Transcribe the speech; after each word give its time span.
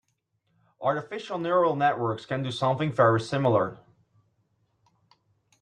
Artificial 0.81 1.37
neural 1.37 1.75
networks 1.75 2.25
can 2.25 2.41
do 2.41 2.49
something 2.49 2.91
very 2.91 3.19
similar. 3.21 3.77